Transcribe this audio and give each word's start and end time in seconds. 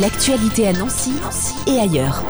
L'actualité 0.00 0.68
à 0.68 0.74
Nancy, 0.74 1.12
et 1.66 1.78
ailleurs. 1.78 2.22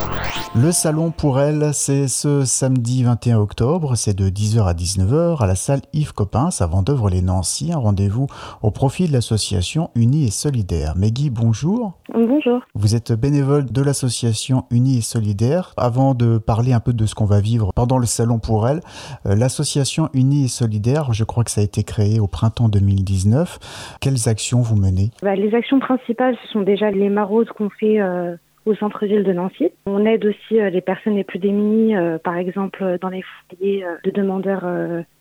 Le 0.55 0.71
salon 0.71 1.11
pour 1.11 1.41
elle, 1.41 1.71
c'est 1.73 2.07
ce 2.07 2.45
samedi 2.45 3.03
21 3.03 3.39
octobre, 3.39 3.95
c'est 3.95 4.13
de 4.13 4.29
10h 4.29 4.65
à 4.65 4.73
19h 4.73 5.43
à 5.43 5.47
la 5.47 5.55
salle 5.55 5.81
Yves 5.91 6.13
Coppens 6.13 6.61
à 6.61 6.65
Vendœuvre-les-Nancy, 6.65 7.73
un 7.73 7.77
rendez-vous 7.77 8.27
au 8.61 8.71
profit 8.71 9.09
de 9.09 9.13
l'association 9.13 9.89
Unie 9.95 10.27
et 10.27 10.31
Solidaire. 10.31 10.95
Meggy, 10.95 11.29
bonjour. 11.29 11.91
Bonjour. 12.25 12.61
Vous 12.73 12.95
êtes 12.95 13.11
bénévole 13.13 13.65
de 13.65 13.81
l'association 13.83 14.63
Unie 14.71 14.97
et 14.97 15.01
Solidaire. 15.01 15.73
Avant 15.77 16.15
de 16.15 16.39
parler 16.39 16.73
un 16.73 16.79
peu 16.79 16.91
de 16.91 17.05
ce 17.05 17.13
qu'on 17.13 17.25
va 17.25 17.41
vivre 17.41 17.71
pendant 17.75 17.99
le 17.99 18.07
salon 18.07 18.39
pour 18.39 18.67
elle, 18.67 18.79
euh, 19.27 19.35
l'association 19.35 20.09
Unie 20.15 20.45
et 20.45 20.47
Solidaire, 20.47 21.13
je 21.13 21.23
crois 21.23 21.43
que 21.43 21.51
ça 21.51 21.61
a 21.61 21.63
été 21.63 21.83
créé 21.83 22.19
au 22.19 22.27
printemps 22.27 22.69
2019. 22.69 23.97
Quelles 24.01 24.27
actions 24.27 24.61
vous 24.61 24.75
menez? 24.75 25.11
Bah, 25.21 25.35
Les 25.35 25.53
actions 25.53 25.79
principales, 25.79 26.35
ce 26.43 26.47
sont 26.53 26.61
déjà 26.61 26.89
les 26.89 27.09
maraudes 27.09 27.49
qu'on 27.49 27.69
fait 27.69 28.01
euh, 28.01 28.35
au 28.67 28.75
centre-ville 28.75 29.23
de 29.23 29.33
Nancy. 29.33 29.69
On 29.85 30.05
aide 30.05 30.25
aussi 30.25 30.59
euh, 30.59 30.69
les 30.69 30.81
personnes 30.81 31.15
les 31.15 31.23
plus 31.23 31.39
démunies, 31.39 31.95
euh, 31.95 32.17
par 32.17 32.35
exemple 32.35 32.97
dans 33.01 33.09
les 33.09 33.23
foyers 33.49 33.83
euh, 33.83 33.95
de 34.03 34.11
demandeurs 34.11 34.65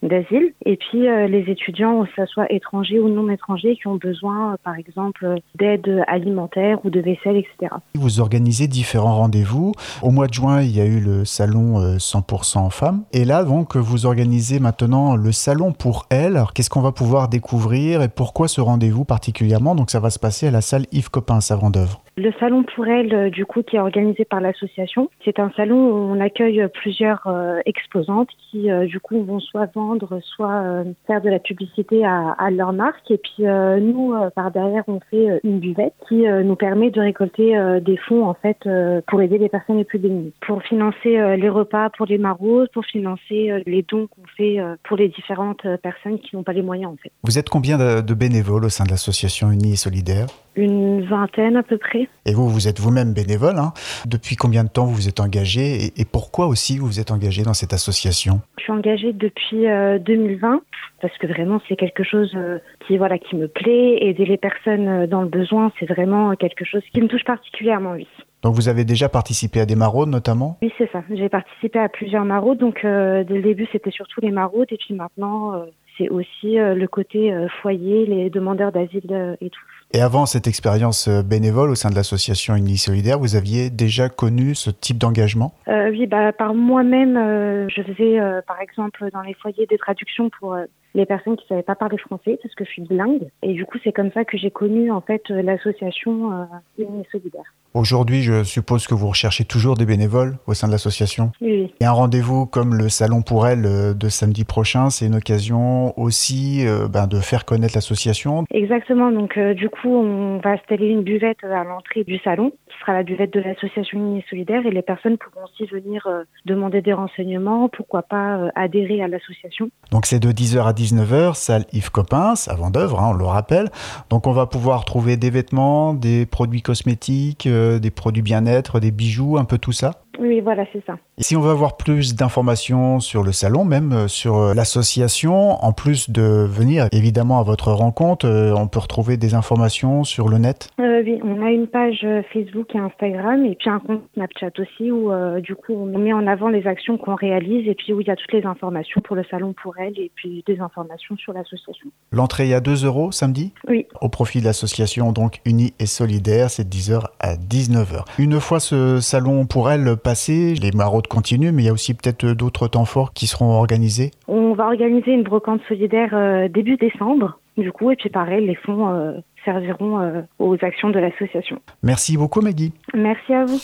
d'asile, 0.02 0.52
et 0.64 0.76
puis 0.76 1.02
les 1.02 1.44
étudiants, 1.48 2.04
que 2.04 2.10
ce 2.16 2.26
soit 2.26 2.50
étrangers 2.50 2.98
ou 2.98 3.08
non 3.08 3.30
étrangers, 3.30 3.76
qui 3.76 3.86
ont 3.86 3.96
besoin, 3.96 4.56
par 4.64 4.76
exemple, 4.76 5.36
d'aide 5.54 6.04
alimentaire 6.06 6.78
ou 6.84 6.90
de 6.90 7.00
vaisselle, 7.00 7.36
etc. 7.36 7.74
Vous 7.94 8.20
organisez 8.20 8.68
différents 8.68 9.16
rendez-vous. 9.16 9.72
Au 10.02 10.10
mois 10.10 10.26
de 10.26 10.34
juin, 10.34 10.62
il 10.62 10.74
y 10.74 10.80
a 10.80 10.86
eu 10.86 11.00
le 11.00 11.24
salon 11.24 11.96
100% 11.96 12.70
femmes, 12.70 13.04
et 13.12 13.24
là, 13.24 13.44
donc, 13.44 13.76
vous 13.76 14.06
organisez 14.06 14.58
maintenant 14.58 15.16
le 15.16 15.32
salon 15.32 15.72
pour 15.72 16.06
elles. 16.10 16.42
Qu'est-ce 16.54 16.70
qu'on 16.70 16.82
va 16.82 16.92
pouvoir 16.92 17.28
découvrir 17.28 18.02
et 18.02 18.08
pourquoi 18.08 18.48
ce 18.48 18.60
rendez-vous 18.60 19.04
particulièrement? 19.04 19.74
Donc, 19.74 19.90
ça 19.90 20.00
va 20.00 20.10
se 20.10 20.18
passer 20.18 20.48
à 20.48 20.50
la 20.50 20.60
salle 20.60 20.86
Yves 20.92 21.10
Coppens 21.10 21.50
à 21.50 21.56
Vendœuvre. 21.56 22.02
Le 22.18 22.32
salon 22.40 22.62
pour 22.62 22.86
elles, 22.86 23.14
euh, 23.14 23.28
du 23.28 23.44
coup, 23.44 23.62
qui 23.62 23.76
est 23.76 23.78
organisé 23.78 24.24
par 24.24 24.40
l'association, 24.40 25.10
c'est 25.22 25.38
un 25.38 25.50
salon 25.54 25.76
où 25.76 25.92
on 25.92 26.18
accueille 26.18 26.66
plusieurs 26.72 27.26
euh, 27.26 27.58
exposantes 27.66 28.30
qui, 28.50 28.70
euh, 28.70 28.86
du 28.86 29.00
coup, 29.00 29.22
vont 29.22 29.38
soit 29.38 29.68
vendre, 29.74 30.18
soit 30.22 30.84
faire 31.06 31.20
de 31.20 31.28
la 31.28 31.38
publicité 31.38 32.06
à, 32.06 32.30
à 32.38 32.50
leur 32.50 32.72
marque. 32.72 33.10
Et 33.10 33.18
puis, 33.18 33.44
nous, 33.44 34.14
par 34.34 34.50
derrière, 34.50 34.84
on 34.88 34.98
fait 35.10 35.40
une 35.44 35.58
buvette 35.58 35.92
qui 36.08 36.22
nous 36.26 36.56
permet 36.56 36.90
de 36.90 37.00
récolter 37.00 37.54
des 37.80 37.96
fonds, 37.96 38.24
en 38.24 38.34
fait, 38.34 38.58
pour 39.06 39.20
aider 39.20 39.38
les 39.38 39.48
personnes 39.48 39.76
les 39.76 39.84
plus 39.84 39.98
démunies. 39.98 40.32
Pour 40.46 40.62
financer 40.62 41.36
les 41.36 41.48
repas 41.48 41.90
pour 41.90 42.06
les 42.06 42.18
maraudes, 42.18 42.70
pour 42.72 42.84
financer 42.84 43.62
les 43.66 43.82
dons 43.82 44.06
qu'on 44.06 44.26
fait 44.36 44.58
pour 44.84 44.96
les 44.96 45.08
différentes 45.08 45.66
personnes 45.82 46.18
qui 46.18 46.36
n'ont 46.36 46.42
pas 46.42 46.52
les 46.52 46.62
moyens, 46.62 46.92
en 46.92 46.96
fait. 46.96 47.12
Vous 47.24 47.38
êtes 47.38 47.48
combien 47.48 47.78
de 47.78 48.14
bénévoles 48.14 48.64
au 48.64 48.70
sein 48.70 48.84
de 48.84 48.90
l'association 48.90 49.50
Unie 49.50 49.72
et 49.72 49.76
Solidaire 49.76 50.26
Une 50.56 51.02
vingtaine 51.02 51.56
à 51.56 51.62
peu 51.62 51.78
près. 51.78 52.05
Et 52.26 52.34
vous, 52.34 52.48
vous 52.48 52.68
êtes 52.68 52.80
vous-même 52.80 53.12
bénévole. 53.12 53.58
Hein. 53.58 53.72
Depuis 54.06 54.36
combien 54.36 54.64
de 54.64 54.68
temps 54.68 54.84
vous 54.84 54.94
vous 54.94 55.08
êtes 55.08 55.20
engagé 55.20 55.92
et, 55.96 56.04
pourquoi 56.04 56.46
aussi 56.46 56.78
vous 56.78 56.86
vous 56.86 57.00
êtes 57.00 57.10
engagé 57.10 57.42
dans 57.42 57.54
cette 57.54 57.72
association? 57.72 58.40
Je 58.58 58.64
suis 58.64 58.72
engagée 58.72 59.12
depuis 59.12 59.64
2020 60.04 60.54
euh, 60.54 60.58
parce 61.00 61.16
que 61.18 61.26
vraiment 61.26 61.60
c'est 61.68 61.76
quelque 61.76 62.02
chose 62.02 62.32
euh, 62.34 62.58
qui 62.86 62.96
voilà 62.96 63.18
qui 63.18 63.36
me 63.36 63.48
plaît. 63.48 63.98
Aider 64.00 64.24
les 64.24 64.36
personnes 64.36 64.88
euh, 64.88 65.06
dans 65.06 65.22
le 65.22 65.28
besoin, 65.28 65.70
c'est 65.78 65.86
vraiment 65.86 66.34
quelque 66.34 66.64
chose 66.64 66.82
qui 66.92 67.00
me 67.00 67.06
touche 67.06 67.24
particulièrement, 67.24 67.92
oui. 67.92 68.08
Donc 68.42 68.54
vous 68.54 68.68
avez 68.68 68.84
déjà 68.84 69.08
participé 69.08 69.60
à 69.60 69.66
des 69.66 69.76
maraudes 69.76 70.08
notamment? 70.08 70.58
Oui, 70.62 70.72
c'est 70.78 70.90
ça. 70.90 71.02
J'ai 71.10 71.28
participé 71.28 71.78
à 71.78 71.88
plusieurs 71.88 72.24
maraudes. 72.24 72.58
Donc 72.58 72.80
dès 72.82 73.24
le 73.24 73.42
début, 73.42 73.66
c'était 73.72 73.90
surtout 73.90 74.20
les 74.20 74.30
maraudes 74.30 74.68
et 74.70 74.76
puis 74.76 74.94
maintenant, 74.94 75.64
c'est 75.98 76.08
aussi 76.08 76.54
le 76.56 76.86
côté 76.86 77.34
foyer, 77.60 78.06
les 78.06 78.30
demandeurs 78.30 78.70
d'asile 78.70 79.36
et 79.40 79.50
tout. 79.50 79.60
Et 79.92 80.00
avant 80.00 80.26
cette 80.26 80.46
expérience 80.46 81.08
euh, 81.08 81.22
bénévole 81.22 81.70
au 81.70 81.74
sein 81.74 81.90
de 81.90 81.94
l'association 81.94 82.56
Unis 82.56 82.78
Solidaire, 82.78 83.18
vous 83.18 83.36
aviez 83.36 83.70
déjà 83.70 84.08
connu 84.08 84.54
ce 84.54 84.70
type 84.70 84.98
d'engagement? 84.98 85.54
Euh, 85.68 85.90
Oui, 85.90 86.06
bah, 86.06 86.32
par 86.32 86.54
moi-même, 86.54 87.16
euh, 87.16 87.68
je 87.68 87.82
faisais 87.82 88.18
par 88.46 88.60
exemple 88.60 89.08
dans 89.12 89.22
les 89.22 89.34
foyers 89.34 89.66
des 89.66 89.78
traductions 89.78 90.28
pour 90.40 90.56
les 90.94 91.06
personnes 91.06 91.36
qui 91.36 91.44
ne 91.44 91.48
savaient 91.48 91.62
pas 91.62 91.76
parler 91.76 91.98
français 91.98 92.38
parce 92.42 92.54
que 92.54 92.64
je 92.64 92.70
suis 92.70 92.82
bilingue. 92.82 93.28
Et 93.42 93.52
du 93.52 93.64
coup, 93.64 93.78
c'est 93.84 93.92
comme 93.92 94.10
ça 94.12 94.24
que 94.24 94.36
j'ai 94.36 94.50
connu 94.50 94.90
en 94.90 95.00
fait 95.00 95.28
l'association 95.28 96.48
Unis 96.78 97.06
Solidaire. 97.12 97.54
Aujourd'hui, 97.76 98.22
je 98.22 98.42
suppose 98.42 98.86
que 98.86 98.94
vous 98.94 99.08
recherchez 99.08 99.44
toujours 99.44 99.76
des 99.76 99.86
bénévoles 99.86 100.38
au 100.46 100.54
sein 100.54 100.66
de 100.66 100.72
l'association. 100.72 101.32
Oui. 101.40 101.72
Et 101.80 101.84
un 101.84 101.92
rendez-vous 101.92 102.46
comme 102.46 102.74
le 102.74 102.88
Salon 102.88 103.22
pour 103.22 103.46
elle 103.46 103.62
de 103.96 104.08
samedi 104.08 104.44
prochain, 104.44 104.90
c'est 104.90 105.06
une 105.06 105.16
occasion 105.16 105.98
aussi 105.98 106.64
ben, 106.90 107.06
de 107.06 107.20
faire 107.20 107.44
connaître 107.44 107.74
l'association. 107.74 108.44
Exactement. 108.50 109.12
Donc, 109.12 109.38
du 109.38 109.68
coup, 109.68 109.94
on 109.94 110.38
va 110.38 110.50
installer 110.50 110.86
une 110.86 111.02
buvette 111.02 111.44
à 111.44 111.64
l'entrée 111.64 112.04
du 112.04 112.18
salon, 112.18 112.52
qui 112.68 112.78
sera 112.80 112.92
la 112.92 113.02
buvette 113.02 113.32
de 113.32 113.40
l'association 113.40 113.98
Unie 113.98 114.24
Solidaire, 114.28 114.64
et 114.66 114.70
les 114.70 114.82
personnes 114.82 115.18
pourront 115.18 115.46
aussi 115.46 115.66
venir 115.66 116.06
euh, 116.06 116.24
demander 116.44 116.82
des 116.82 116.92
renseignements, 116.92 117.68
pourquoi 117.68 118.02
pas 118.02 118.36
euh, 118.36 118.50
adhérer 118.54 119.02
à 119.02 119.08
l'association. 119.08 119.70
Donc 119.90 120.06
c'est 120.06 120.18
de 120.18 120.30
10h 120.30 120.62
à 120.62 120.72
19h, 120.72 121.34
salle 121.34 121.64
Yves 121.72 121.90
Coppens, 121.90 122.48
avant 122.48 122.70
d'œuvre, 122.70 123.00
hein, 123.00 123.10
on 123.12 123.16
le 123.16 123.24
rappelle. 123.24 123.68
Donc 124.10 124.26
on 124.26 124.32
va 124.32 124.46
pouvoir 124.46 124.84
trouver 124.84 125.16
des 125.16 125.30
vêtements, 125.30 125.94
des 125.94 126.26
produits 126.26 126.62
cosmétiques, 126.62 127.46
euh, 127.46 127.65
des 127.80 127.90
produits 127.90 128.22
bien-être, 128.22 128.80
des 128.80 128.90
bijoux, 128.90 129.38
un 129.38 129.44
peu 129.44 129.58
tout 129.58 129.72
ça 129.72 130.05
oui, 130.18 130.40
voilà, 130.40 130.64
c'est 130.72 130.84
ça. 130.84 130.94
Et 131.18 131.22
si 131.22 131.36
on 131.36 131.40
veut 131.40 131.50
avoir 131.50 131.76
plus 131.76 132.14
d'informations 132.14 133.00
sur 133.00 133.22
le 133.22 133.32
salon, 133.32 133.64
même 133.64 133.92
euh, 133.92 134.08
sur 134.08 134.36
euh, 134.36 134.54
l'association, 134.54 135.62
en 135.64 135.72
plus 135.72 136.10
de 136.10 136.46
venir 136.46 136.88
évidemment 136.92 137.38
à 137.38 137.42
votre 137.42 137.72
rencontre, 137.72 138.26
euh, 138.26 138.54
on 138.54 138.68
peut 138.68 138.78
retrouver 138.78 139.16
des 139.16 139.34
informations 139.34 140.04
sur 140.04 140.28
le 140.28 140.38
net? 140.38 140.70
Oui, 140.78 141.20
on 141.22 141.44
a 141.44 141.50
une 141.50 141.66
page 141.66 142.06
Facebook 142.32 142.74
et 142.74 142.78
Instagram 142.78 143.44
et 143.44 143.54
puis 143.54 143.68
un 143.70 143.78
compte 143.78 144.02
Snapchat 144.14 144.50
aussi 144.58 144.90
où 144.90 145.12
du 145.40 145.54
coup 145.54 145.74
on 145.74 145.98
met 145.98 146.12
en 146.12 146.26
avant 146.26 146.48
les 146.48 146.66
actions 146.66 146.96
qu'on 146.96 147.14
réalise 147.14 147.68
et 147.68 147.74
puis 147.74 147.92
où 147.92 148.00
il 148.00 148.06
y 148.06 148.10
a 148.10 148.16
toutes 148.16 148.32
les 148.32 148.44
informations 148.44 149.00
pour 149.02 149.14
le 149.14 149.22
salon 149.30 149.54
pour 149.62 149.76
elle 149.78 149.98
et 149.98 150.10
puis 150.14 150.42
des 150.46 150.58
informations 150.58 151.16
sur 151.16 151.32
l'association. 151.32 151.88
L'entrée 152.12 152.48
est 152.48 152.54
à 152.54 152.60
2 152.60 152.86
euros 152.86 153.12
samedi? 153.12 153.52
Oui. 153.68 153.86
Au 154.00 154.08
profit 154.08 154.40
de 154.40 154.46
l'association 154.46 155.12
donc 155.12 155.40
unie 155.44 155.74
et 155.78 155.86
solidaire, 155.86 156.50
c'est 156.50 156.68
10h 156.68 157.04
à 157.20 157.34
19h. 157.34 158.04
Une 158.18 158.40
fois 158.40 158.58
ce 158.58 159.00
salon 159.00 159.46
pour 159.46 159.70
elle 159.70 159.96
passé, 160.06 160.54
les 160.54 160.70
maraudes 160.70 161.08
continuent, 161.08 161.50
mais 161.50 161.64
il 161.64 161.66
y 161.66 161.68
a 161.68 161.72
aussi 161.72 161.92
peut-être 161.92 162.26
d'autres 162.26 162.68
temps 162.68 162.84
forts 162.84 163.12
qui 163.12 163.26
seront 163.26 163.58
organisés 163.58 164.12
On 164.28 164.52
va 164.52 164.66
organiser 164.66 165.10
une 165.10 165.24
brocante 165.24 165.60
solidaire 165.66 166.10
euh, 166.12 166.46
début 166.46 166.76
décembre, 166.76 167.40
du 167.58 167.72
coup, 167.72 167.90
et 167.90 167.96
puis 167.96 168.08
pareil, 168.08 168.46
les 168.46 168.54
fonds 168.54 168.88
euh, 168.88 169.14
serviront 169.44 169.98
euh, 169.98 170.22
aux 170.38 170.54
actions 170.62 170.90
de 170.90 171.00
l'association. 171.00 171.58
Merci 171.82 172.16
beaucoup 172.16 172.40
Maggie. 172.40 172.72
Merci 172.94 173.34
à 173.34 173.46
vous. 173.46 173.58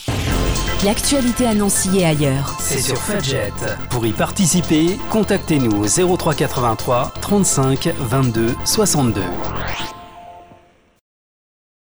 L'actualité 0.85 1.47
à 1.47 1.55
Nancy 1.55 2.01
et 2.01 2.07
ailleurs. 2.07 2.49
C'est 2.59 2.81
sur 2.81 2.97
Fudget. 2.97 3.53
Pour 3.89 4.05
y 4.05 4.11
participer, 4.11 4.97
contactez-nous 5.13 5.85
au 5.85 6.17
0383 6.17 7.13
35 7.21 7.89
22 8.01 8.49
62. 8.65 9.21